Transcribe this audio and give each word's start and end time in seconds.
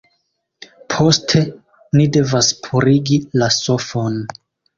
Poste, 0.93 1.41
ni 1.99 2.07
devas 2.17 2.49
purigi 2.65 3.19
la 3.43 3.51
sofon 3.59 4.19